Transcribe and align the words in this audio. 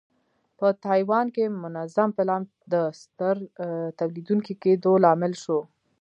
په 0.57 0.67
تایوان 0.85 1.27
کې 1.35 1.45
منظم 1.63 2.09
پلان 2.17 2.41
د 2.73 2.75
ستر 3.01 3.35
تولیدوونکي 3.99 4.53
کېدو 4.63 4.91
لامل 5.03 5.33
شو. 5.43 5.59